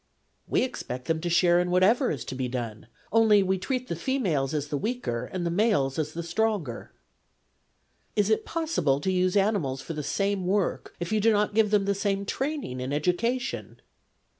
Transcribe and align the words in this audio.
'We 0.47 0.63
expect 0.63 1.05
them 1.05 1.21
to 1.21 1.29
share 1.29 1.59
in 1.59 1.69
whatever 1.69 2.09
is 2.09 2.25
to 2.25 2.33
be 2.33 2.47
done; 2.47 2.87
only 3.11 3.43
we 3.43 3.59
treat 3.59 3.87
the 3.87 3.95
females 3.95 4.51
as 4.51 4.69
the 4.69 4.77
weaker, 4.79 5.29
and 5.31 5.45
the 5.45 5.51
males 5.51 5.99
as 5.99 6.13
the 6.13 6.23
stronger.'' 6.23 6.91
Is 8.15 8.31
it 8.31 8.43
possible 8.43 8.99
to 8.99 9.11
use 9.11 9.37
animals 9.37 9.79
for 9.79 9.93
the 9.93 10.01
same 10.01 10.47
work 10.47 10.95
if 10.99 11.11
you 11.11 11.19
do 11.19 11.31
not 11.31 11.53
give 11.53 11.69
them 11.69 11.85
the 11.85 11.93
same 11.93 12.25
training 12.25 12.81
and 12.81 12.91
education 12.91 13.79